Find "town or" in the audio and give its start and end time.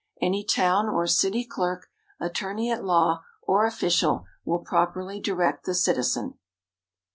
0.43-1.05